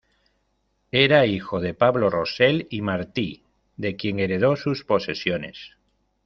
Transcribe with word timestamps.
Era 0.91 1.27
hijo 1.27 1.59
de 1.59 1.75
Pablo 1.75 2.09
Rosell 2.09 2.65
y 2.71 2.81
Martí, 2.81 3.43
de 3.77 3.97
quien 3.97 4.17
heredó 4.19 4.55
sus 4.55 4.83
posesiones. 4.83 5.75